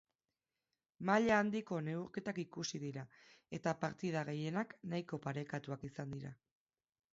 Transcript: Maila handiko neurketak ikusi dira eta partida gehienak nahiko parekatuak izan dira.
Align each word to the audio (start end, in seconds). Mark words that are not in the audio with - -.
Maila 1.09 1.35
handiko 1.41 1.81
neurketak 1.87 2.39
ikusi 2.45 2.81
dira 2.85 3.05
eta 3.59 3.75
partida 3.83 4.25
gehienak 4.33 4.75
nahiko 4.95 5.23
parekatuak 5.29 5.89
izan 5.93 6.19
dira. 6.19 6.37